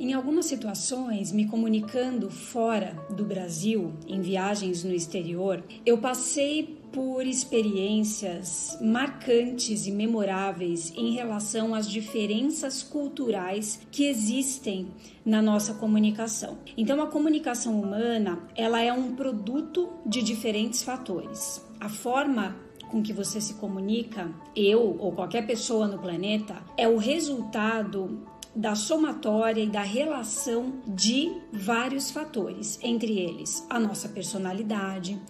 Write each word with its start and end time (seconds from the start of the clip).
Em 0.00 0.14
algumas 0.14 0.46
situações, 0.46 1.30
me 1.30 1.44
comunicando 1.46 2.30
fora 2.30 2.96
do 3.10 3.22
Brasil, 3.22 3.92
em 4.08 4.22
viagens 4.22 4.82
no 4.82 4.94
exterior, 4.94 5.62
eu 5.84 5.98
passei 5.98 6.78
por 6.90 7.26
experiências 7.26 8.78
marcantes 8.80 9.86
e 9.86 9.92
memoráveis 9.92 10.90
em 10.96 11.12
relação 11.12 11.74
às 11.74 11.86
diferenças 11.86 12.82
culturais 12.82 13.78
que 13.90 14.06
existem 14.06 14.88
na 15.22 15.42
nossa 15.42 15.74
comunicação. 15.74 16.56
Então, 16.78 17.02
a 17.02 17.06
comunicação 17.06 17.78
humana, 17.78 18.48
ela 18.56 18.80
é 18.80 18.90
um 18.90 19.14
produto 19.14 19.90
de 20.06 20.22
diferentes 20.22 20.82
fatores. 20.82 21.62
A 21.78 21.90
forma 21.90 22.56
com 22.90 23.02
que 23.02 23.12
você 23.12 23.38
se 23.38 23.52
comunica, 23.54 24.32
eu 24.56 24.96
ou 24.98 25.12
qualquer 25.12 25.46
pessoa 25.46 25.86
no 25.86 25.98
planeta, 25.98 26.56
é 26.74 26.88
o 26.88 26.96
resultado 26.96 28.26
da 28.54 28.74
somatória 28.74 29.62
e 29.62 29.68
da 29.68 29.82
relação 29.82 30.74
de 30.86 31.30
vários 31.52 32.10
fatores, 32.10 32.78
entre 32.82 33.18
eles 33.18 33.64
a 33.70 33.78
nossa 33.78 34.08
personalidade, 34.08 35.20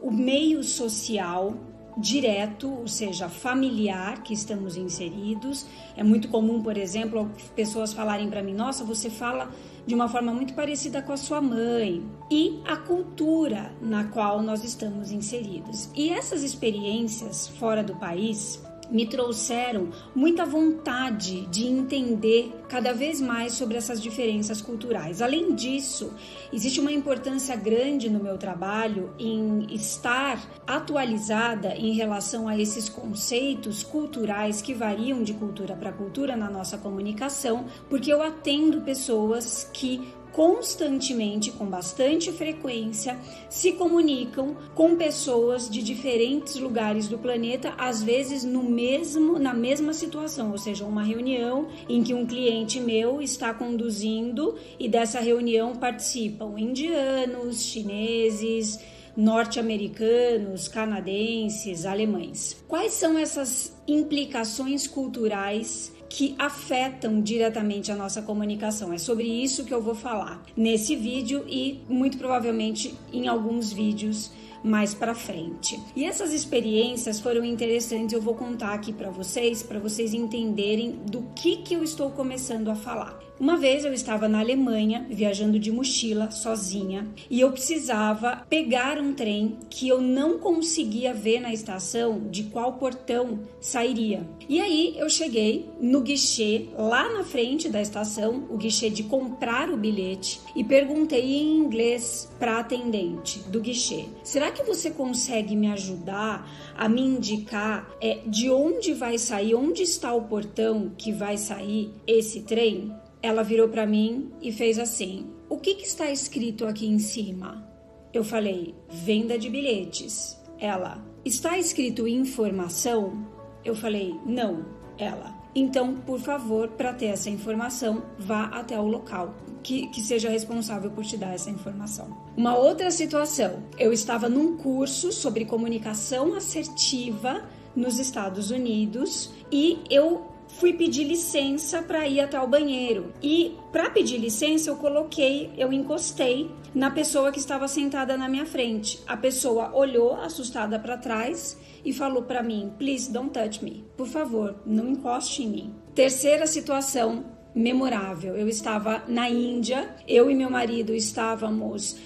o 0.00 0.10
meio 0.10 0.62
social 0.62 1.54
direto, 1.96 2.68
ou 2.68 2.88
seja, 2.88 3.28
familiar 3.28 4.22
que 4.22 4.34
estamos 4.34 4.76
inseridos. 4.76 5.66
É 5.96 6.02
muito 6.02 6.28
comum, 6.28 6.62
por 6.62 6.76
exemplo, 6.76 7.30
pessoas 7.54 7.92
falarem 7.92 8.28
para 8.28 8.42
mim: 8.42 8.54
"Nossa, 8.54 8.84
você 8.84 9.08
fala 9.08 9.50
de 9.86 9.94
uma 9.94 10.08
forma 10.08 10.32
muito 10.32 10.54
parecida 10.54 11.00
com 11.02 11.12
a 11.12 11.16
sua 11.16 11.40
mãe". 11.40 12.04
E 12.30 12.60
a 12.66 12.76
cultura 12.76 13.72
na 13.80 14.04
qual 14.04 14.42
nós 14.42 14.64
estamos 14.64 15.12
inseridos. 15.12 15.88
E 15.94 16.10
essas 16.10 16.42
experiências 16.42 17.46
fora 17.46 17.82
do 17.82 17.94
país 17.96 18.60
me 18.90 19.06
trouxeram 19.06 19.88
muita 20.14 20.44
vontade 20.44 21.46
de 21.46 21.66
entender 21.66 22.52
cada 22.68 22.92
vez 22.92 23.20
mais 23.20 23.52
sobre 23.52 23.76
essas 23.76 24.00
diferenças 24.00 24.60
culturais. 24.60 25.22
Além 25.22 25.54
disso, 25.54 26.12
existe 26.52 26.80
uma 26.80 26.92
importância 26.92 27.56
grande 27.56 28.10
no 28.10 28.22
meu 28.22 28.36
trabalho 28.36 29.12
em 29.18 29.66
estar 29.74 30.40
atualizada 30.66 31.74
em 31.76 31.92
relação 31.94 32.48
a 32.48 32.58
esses 32.58 32.88
conceitos 32.88 33.82
culturais 33.82 34.60
que 34.60 34.74
variam 34.74 35.22
de 35.22 35.34
cultura 35.34 35.74
para 35.74 35.92
cultura 35.92 36.36
na 36.36 36.50
nossa 36.50 36.78
comunicação, 36.78 37.66
porque 37.88 38.12
eu 38.12 38.22
atendo 38.22 38.80
pessoas 38.82 39.68
que 39.72 40.00
constantemente, 40.34 41.52
com 41.52 41.64
bastante 41.64 42.32
frequência, 42.32 43.16
se 43.48 43.72
comunicam 43.72 44.56
com 44.74 44.96
pessoas 44.96 45.70
de 45.70 45.80
diferentes 45.80 46.56
lugares 46.56 47.06
do 47.06 47.16
planeta, 47.16 47.72
às 47.78 48.02
vezes 48.02 48.42
no 48.42 48.62
mesmo 48.62 49.38
na 49.38 49.54
mesma 49.54 49.92
situação, 49.92 50.50
ou 50.50 50.58
seja, 50.58 50.84
uma 50.84 51.04
reunião 51.04 51.68
em 51.88 52.02
que 52.02 52.12
um 52.12 52.26
cliente 52.26 52.80
meu 52.80 53.22
está 53.22 53.54
conduzindo 53.54 54.56
e 54.78 54.88
dessa 54.88 55.20
reunião 55.20 55.76
participam 55.76 56.58
indianos, 56.58 57.62
chineses, 57.62 58.80
norte-americanos, 59.16 60.66
canadenses, 60.66 61.86
alemães. 61.86 62.56
Quais 62.66 62.92
são 62.94 63.16
essas 63.16 63.72
implicações 63.86 64.86
culturais 64.86 65.92
que 66.08 66.34
afetam 66.38 67.20
diretamente 67.20 67.90
a 67.90 67.96
nossa 67.96 68.22
comunicação. 68.22 68.92
É 68.92 68.98
sobre 68.98 69.26
isso 69.26 69.64
que 69.64 69.74
eu 69.74 69.82
vou 69.82 69.94
falar 69.94 70.42
nesse 70.56 70.94
vídeo 70.94 71.44
e 71.48 71.80
muito 71.88 72.18
provavelmente 72.18 72.94
em 73.12 73.26
alguns 73.26 73.72
vídeos 73.72 74.30
mais 74.64 74.94
para 74.94 75.14
frente. 75.14 75.78
E 75.94 76.06
essas 76.06 76.32
experiências 76.32 77.20
foram 77.20 77.44
interessantes, 77.44 78.14
eu 78.14 78.22
vou 78.22 78.34
contar 78.34 78.72
aqui 78.72 78.94
para 78.94 79.10
vocês, 79.10 79.62
para 79.62 79.78
vocês 79.78 80.14
entenderem 80.14 80.92
do 80.92 81.22
que 81.36 81.58
que 81.58 81.74
eu 81.74 81.84
estou 81.84 82.10
começando 82.10 82.70
a 82.70 82.74
falar. 82.74 83.20
Uma 83.38 83.56
vez 83.56 83.84
eu 83.84 83.92
estava 83.92 84.28
na 84.28 84.38
Alemanha, 84.38 85.06
viajando 85.10 85.58
de 85.58 85.70
mochila 85.70 86.30
sozinha, 86.30 87.06
e 87.28 87.40
eu 87.40 87.50
precisava 87.50 88.46
pegar 88.48 88.98
um 88.98 89.12
trem 89.12 89.58
que 89.68 89.88
eu 89.88 90.00
não 90.00 90.38
conseguia 90.38 91.12
ver 91.12 91.40
na 91.40 91.52
estação 91.52 92.28
de 92.30 92.44
qual 92.44 92.74
portão 92.74 93.40
sairia. 93.74 94.24
E 94.48 94.60
aí 94.60 94.94
eu 94.96 95.10
cheguei 95.10 95.68
no 95.80 96.00
guichê 96.00 96.66
lá 96.78 97.12
na 97.12 97.24
frente 97.24 97.68
da 97.68 97.82
estação, 97.82 98.46
o 98.48 98.56
guichê 98.56 98.88
de 98.88 99.02
comprar 99.02 99.68
o 99.68 99.76
bilhete, 99.76 100.40
e 100.54 100.62
perguntei 100.62 101.24
em 101.24 101.56
inglês 101.56 102.30
para 102.38 102.60
atendente 102.60 103.40
do 103.48 103.60
guichê: 103.60 104.04
"Será 104.22 104.52
que 104.52 104.62
você 104.62 104.90
consegue 104.90 105.56
me 105.56 105.68
ajudar 105.72 106.48
a 106.76 106.88
me 106.88 107.02
indicar 107.02 107.90
é, 108.00 108.20
de 108.26 108.48
onde 108.48 108.94
vai 108.94 109.18
sair, 109.18 109.54
onde 109.56 109.82
está 109.82 110.14
o 110.14 110.22
portão 110.22 110.92
que 110.96 111.10
vai 111.12 111.36
sair 111.36 111.90
esse 112.06 112.42
trem?" 112.42 112.92
Ela 113.20 113.42
virou 113.42 113.68
para 113.68 113.86
mim 113.86 114.30
e 114.40 114.52
fez 114.52 114.78
assim: 114.78 115.26
O 115.48 115.58
que, 115.58 115.74
que 115.74 115.86
está 115.86 116.10
escrito 116.10 116.66
aqui 116.66 116.86
em 116.86 116.98
cima? 116.98 117.66
Eu 118.12 118.22
falei: 118.22 118.74
Venda 118.88 119.38
de 119.38 119.48
bilhetes. 119.48 120.38
Ela: 120.60 121.02
Está 121.24 121.58
escrito 121.58 122.06
informação? 122.06 123.33
Eu 123.64 123.74
falei: 123.74 124.18
Não. 124.24 124.64
Ela: 124.96 125.34
Então, 125.54 125.94
por 125.94 126.20
favor, 126.20 126.68
para 126.68 126.92
ter 126.92 127.06
essa 127.06 127.30
informação, 127.30 128.02
vá 128.18 128.44
até 128.46 128.78
o 128.78 128.86
local. 128.86 129.34
Que, 129.62 129.86
que, 129.86 130.02
seja 130.02 130.28
responsável 130.28 130.90
por 130.90 131.04
te 131.04 131.16
dar 131.16 131.32
essa 131.32 131.48
informação. 131.48 132.14
Uma 132.36 132.54
outra 132.54 132.90
situação, 132.90 133.62
eu 133.78 133.94
estava 133.94 134.28
num 134.28 134.58
curso 134.58 135.10
sobre 135.10 135.46
comunicação 135.46 136.34
assertiva 136.34 137.42
nos 137.74 137.98
Estados 137.98 138.50
Unidos 138.50 139.32
e 139.50 139.78
eu 139.88 140.33
fui 140.48 140.72
pedir 140.72 141.04
licença 141.04 141.82
para 141.82 142.06
ir 142.06 142.20
até 142.20 142.40
o 142.40 142.46
banheiro. 142.46 143.12
E 143.22 143.56
para 143.72 143.90
pedir 143.90 144.18
licença, 144.18 144.70
eu 144.70 144.76
coloquei, 144.76 145.50
eu 145.56 145.72
encostei 145.72 146.50
na 146.74 146.90
pessoa 146.90 147.30
que 147.30 147.38
estava 147.38 147.68
sentada 147.68 148.16
na 148.16 148.28
minha 148.28 148.46
frente. 148.46 149.00
A 149.06 149.16
pessoa 149.16 149.70
olhou 149.74 150.14
assustada 150.14 150.78
para 150.78 150.98
trás 150.98 151.58
e 151.84 151.92
falou 151.92 152.22
para 152.22 152.42
mim: 152.42 152.72
"Please 152.78 153.10
don't 153.10 153.30
touch 153.30 153.64
me. 153.64 153.84
Por 153.96 154.06
favor, 154.06 154.56
não 154.66 154.88
encoste 154.88 155.42
em 155.42 155.48
mim". 155.48 155.74
Terceira 155.94 156.46
situação 156.46 157.24
memorável. 157.54 158.36
Eu 158.36 158.48
estava 158.48 159.04
na 159.06 159.28
Índia, 159.28 159.94
eu 160.08 160.30
e 160.30 160.34
meu 160.34 160.50
marido 160.50 160.94
estávamos 160.94 161.96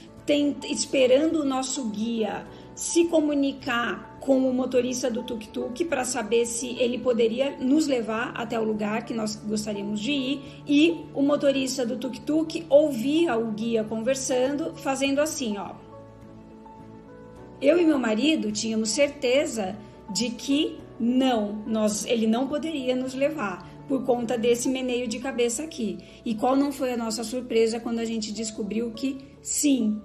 esperando 0.71 1.41
o 1.41 1.45
nosso 1.45 1.89
guia 1.89 2.45
se 2.75 3.07
comunicar 3.07 4.08
com 4.21 4.49
o 4.49 4.53
motorista 4.53 5.11
do 5.11 5.23
tuk-tuk 5.23 5.85
para 5.85 6.05
saber 6.05 6.47
se 6.47 6.77
ele 6.79 6.99
poderia 6.99 7.57
nos 7.59 7.87
levar 7.87 8.33
até 8.37 8.59
o 8.59 8.65
lugar 8.65 9.05
que 9.05 9.15
nós 9.15 9.37
gostaríamos 9.37 10.01
de 10.01 10.13
ir 10.13 10.63
e 10.67 11.05
o 11.15 11.23
motorista 11.23 11.87
do 11.87 11.97
tuk-tuk 11.97 12.67
ouvia 12.69 13.37
o 13.37 13.53
guia 13.53 13.85
conversando, 13.85 14.75
fazendo 14.75 15.21
assim, 15.21 15.57
ó. 15.57 15.73
Eu 17.61 17.79
e 17.81 17.85
meu 17.85 17.99
marido 17.99 18.53
tínhamos 18.53 18.91
certeza 18.91 19.77
de 20.13 20.31
que 20.31 20.79
não, 20.99 21.63
nós, 21.67 22.05
ele 22.07 22.27
não 22.27 22.47
poderia 22.47 22.95
nos 22.95 23.15
levar 23.15 23.69
por 23.89 24.05
conta 24.05 24.37
desse 24.37 24.69
meneio 24.69 25.09
de 25.09 25.19
cabeça 25.19 25.65
aqui. 25.65 25.99
E 26.25 26.35
qual 26.35 26.55
não 26.55 26.71
foi 26.71 26.93
a 26.93 26.97
nossa 26.97 27.25
surpresa 27.25 27.81
quando 27.81 27.99
a 28.01 28.05
gente 28.05 28.33
descobriu 28.33 28.93
que 28.93 29.19
sim, 29.41 30.01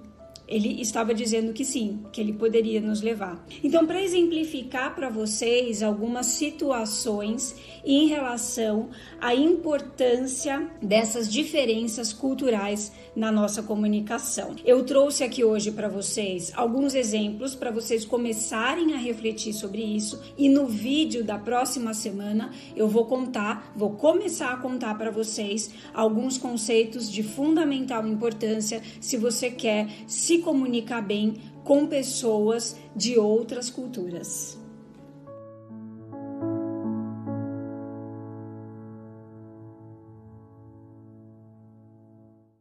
ele 0.46 0.80
estava 0.80 1.14
dizendo 1.14 1.52
que 1.52 1.64
sim, 1.64 2.04
que 2.12 2.20
ele 2.20 2.32
poderia 2.32 2.80
nos 2.80 3.00
levar. 3.00 3.44
Então, 3.62 3.86
para 3.86 4.02
exemplificar 4.02 4.94
para 4.94 5.08
vocês 5.08 5.82
algumas 5.82 6.26
situações 6.26 7.56
em 7.84 8.06
relação 8.08 8.90
à 9.20 9.34
importância 9.34 10.68
dessas 10.82 11.32
diferenças 11.32 12.12
culturais 12.12 12.92
na 13.14 13.30
nossa 13.30 13.62
comunicação, 13.62 14.56
eu 14.64 14.84
trouxe 14.84 15.22
aqui 15.22 15.44
hoje 15.44 15.70
para 15.70 15.88
vocês 15.88 16.52
alguns 16.54 16.94
exemplos 16.94 17.54
para 17.54 17.70
vocês 17.70 18.04
começarem 18.04 18.92
a 18.92 18.96
refletir 18.96 19.52
sobre 19.52 19.82
isso 19.82 20.20
e 20.36 20.48
no 20.48 20.66
vídeo 20.66 21.22
da 21.22 21.38
próxima 21.38 21.94
semana 21.94 22.50
eu 22.74 22.88
vou 22.88 23.04
contar, 23.06 23.72
vou 23.76 23.90
começar 23.90 24.52
a 24.52 24.56
contar 24.56 24.96
para 24.98 25.10
vocês 25.10 25.70
alguns 25.92 26.38
conceitos 26.38 27.10
de 27.10 27.22
fundamental 27.22 28.06
importância 28.06 28.82
se 29.00 29.16
você 29.16 29.50
quer 29.50 29.88
se 30.06 30.38
comunicar 30.38 31.00
bem 31.00 31.34
com 31.62 31.86
pessoas 31.86 32.76
de 32.94 33.18
outras 33.18 33.70
culturas. 33.70 34.63